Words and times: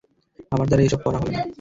আমার 0.51 0.67
দ্বারা 0.67 0.83
এসব 0.83 0.99
পড়া 1.03 1.17
হবে 1.19 1.31
না। 1.31 1.41